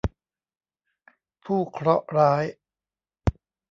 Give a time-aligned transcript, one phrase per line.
[1.45, 2.43] ผู้เคราะห์ร้าย